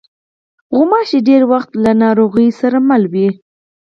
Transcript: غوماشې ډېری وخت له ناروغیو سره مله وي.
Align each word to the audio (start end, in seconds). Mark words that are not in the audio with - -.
غوماشې 0.75 1.19
ډېری 1.27 1.45
وخت 1.53 1.71
له 1.83 1.91
ناروغیو 2.03 2.57
سره 2.61 2.77
مله 2.89 3.07
وي. 3.13 3.27